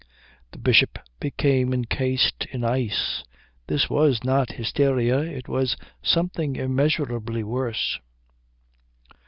[0.51, 3.23] The Bishop became encased in ice.
[3.67, 7.99] This was not hysteria, it was something immeasurably worse.